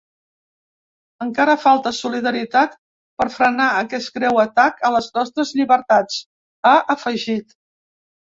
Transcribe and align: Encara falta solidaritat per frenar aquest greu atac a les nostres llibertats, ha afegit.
Encara 1.25 1.55
falta 1.65 1.91
solidaritat 1.97 2.73
per 3.23 3.27
frenar 3.35 3.67
aquest 3.83 4.13
greu 4.17 4.41
atac 4.45 4.81
a 4.89 4.91
les 4.97 5.11
nostres 5.19 5.53
llibertats, 5.61 6.19
ha 6.65 6.75
afegit. 6.97 7.57